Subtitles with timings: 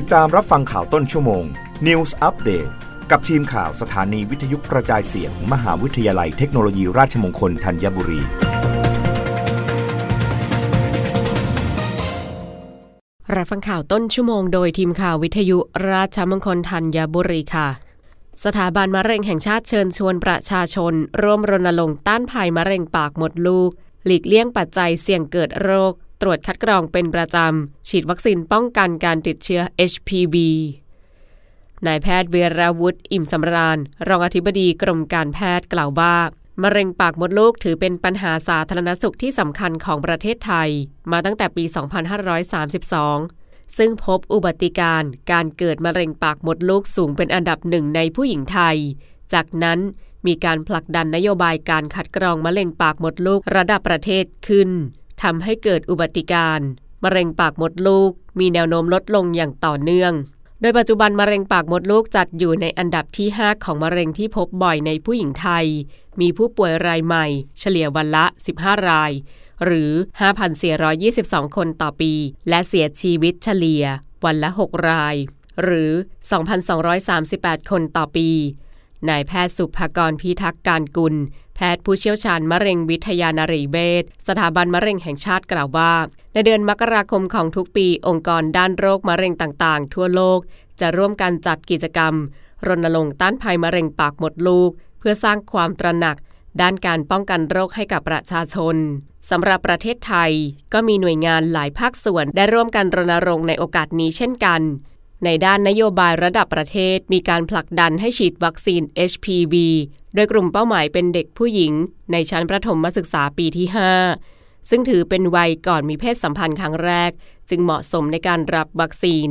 [0.00, 1.44] ติดตามรับฟังข่าวต้นชั่วโมง
[1.86, 2.70] News Update
[3.10, 8.20] กับทีมข่าวสถานีวิทยุกระจายเสียง มหาวิทยาลัยเทคโนโลยีราชมงคลธัญบุรี
[13.36, 15.58] รับฟังข่าวต้นชั่วโมงโดยทีมข่าววิทยุ
[15.90, 17.68] ราชมงคลธัญบุรีค่ะ
[18.44, 23.70] สถาบันมะเร็งแห่งชาติเชิญชวนประชาชน ร่วมรณรงค์ต้านภัยมะเร็งปากมดลูก
[24.04, 29.60] หลีกเลี่ยงปัจจัยเสี่ยงเกิดโรคตรวจคัดกรองเป็นประจำ ฉีดวัคซีนป้องกันการติดเชื้อ
[29.90, 30.36] HPV
[31.86, 33.78] นายแพทย์เวียราวุฒิอิ่มสำราญ
[34.08, 36.16] รองอธิบดีกรมการแพทย์กล่าวว่า
[36.62, 40.70] มะเร็งปากมดลูกถือเป็นปัญหาสาธารณสุขที่สำคัญของประเทศไทย
[41.12, 41.64] มาตั้งแต่ปี
[42.50, 45.02] 2532 ซึ่งพบอุบัติการ
[45.32, 48.76] การเกิดมะเร็งปากมดลูกสูงเป็นอันดับหนึ่งในผู้หญิงไทย
[49.32, 49.78] จากนั้น
[50.26, 54.70] มีการผลักดันนโยบายการคัดกรองมะเร็งปากมดลูกระดับประเทศขึ้น
[55.22, 56.60] ทำให้เกิดอุบัติการ
[57.04, 60.12] มะเร็งปากมดลูก มีแนวโน้มลดลงอย่างต่อเนื่อง
[60.60, 65.66] โดยปัจจุบันมะเร็งปากมดลูกจัดอยู่ในอันดับที่ 5 ของมะเร็งที่พบบ่อยในผู้หญิงไทย
[66.20, 67.26] มีผู้ป่วยรายใหม่
[67.60, 68.24] เฉลี่ยวันละ
[68.56, 69.12] 15 ราย
[69.64, 69.90] หรือ
[70.74, 72.12] 5,422 คนต่อปี
[72.48, 73.84] และเสียชีวิตเฉลี่ย
[74.24, 75.14] วันละ 6 ราย
[75.62, 75.90] หรือ
[76.80, 78.28] 2,238 คนต่อปี
[79.10, 81.14] นายแพทย์สุภกรพิทักษ์การกุล
[81.56, 85.92] แพทย์ผู้เชี่ยวชาญมะเร็งวิทยานารีเวชสถาบันมะเร็งแห่งชาติกล่าวว่า
[86.32, 90.40] ในเดือนมกราคมของทุกปี องค์กรด้านโรคมะเร็งต่างๆ ทั่วโลก
[90.80, 92.14] จะร่วมกันจัดกิจกรรม
[92.66, 96.16] รณรงค์ต้านภัยมะเร็งปากมดลูก เพื่อสร้างความตระหนัก
[96.60, 98.76] ด้านการป้องกันโรคให้กับประชาชน
[99.30, 100.32] สำหรับประเทศไทย
[100.72, 104.60] ก็มีหน่วยงานหลายภาคส่วนได้ร่วมกันรณรงค์ในโอกาสนี้เช่นกัน
[105.24, 109.54] ในด้านนโยบายระดับประเทศมีการผลักดันให้ฉีดวัคซีน HPV
[110.14, 111.72] โดยกลุ่มเป้าหมายเป็นเด็กผู้หญิง
[112.12, 113.66] ในชั้นประถมศึกษาปีที่
[114.16, 117.10] 5 ซึ่งถือเป็นวัยก่อนมีเพศสัมพันธ์ครั้งแรก
[117.48, 119.28] จึงเหมาะสมในการรับวัคซีน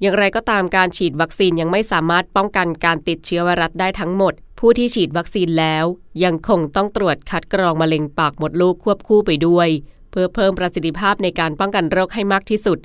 [0.00, 5.84] อย่างไรก็ตามการฉีดวัคซีนยังไม่สามารถป้องกันการติดเชื้อไวรัสได้ทั้งหมด ผู้ที่ฉีดวัคซีนแล้ว
[6.24, 9.68] ยังคงต้องตรวจคัดกรองมะเร็งปากมดลูกควบคู่ไปด้วย
[10.10, 12.78] เพื่อเพิ่มประสิทธิภาพในการป้องกันโรคให้มากที่สุด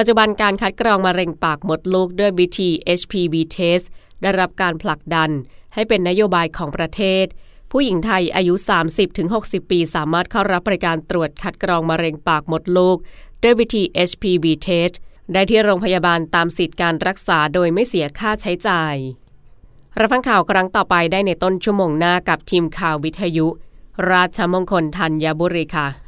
[0.00, 3.86] ปัจจุบันการคัดกรองมะเร็งปากมดลูกด้วยวิธี HPV test
[4.22, 5.30] ได้รับการผลักดัน
[5.74, 7.26] ให้เป็นนโยบายของประเทศ
[7.70, 8.54] ผู้หญิงไทยอายุ
[9.12, 12.96] 30-60 ปี สามารถเข้ารับบริการตรวจคัดกรองมะเร็งปากมดลูก
[13.42, 14.94] ด้วยวิธี HPV test
[15.32, 18.94] ได้ที่โรงพยาบาลตามสิทธิการรักษาโดยไม่เสียค่าใช้จ่าย
[19.98, 23.46] รับฟังข่าวครั้งต่อไปได้ในต้นชั่วโมงหน้ากับทีมข่าววิทยุ
[24.10, 26.07] ราชมงคลธัญบุรีค่ะ